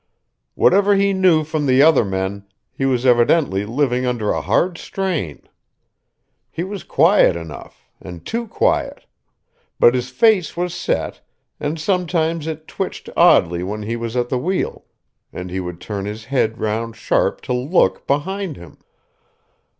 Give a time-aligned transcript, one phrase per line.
[0.55, 5.43] Whatever he knew from the other men, he was evidently living under a hard strain.
[6.49, 9.05] He was quiet enough, and too quiet;
[9.79, 11.21] but his face was set,
[11.59, 14.85] and sometimes it twitched oddly when he was at the wheel,
[15.31, 18.79] and he would turn his head round sharp to look behind him.